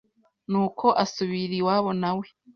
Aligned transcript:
N’uko 0.51 0.87
asubira 1.03 1.53
iwabo 1.59 1.91
nawe 2.01 2.25